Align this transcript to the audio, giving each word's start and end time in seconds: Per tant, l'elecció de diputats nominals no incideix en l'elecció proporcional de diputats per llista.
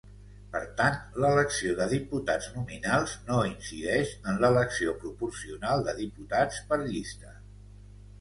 Per 0.53 0.59
tant, 0.77 0.95
l'elecció 1.23 1.73
de 1.79 1.85
diputats 1.91 2.47
nominals 2.55 3.13
no 3.27 3.41
incideix 3.49 4.15
en 4.31 4.41
l'elecció 4.45 4.95
proporcional 5.05 5.85
de 5.89 5.95
diputats 6.01 6.63
per 6.73 6.81
llista. 6.85 7.35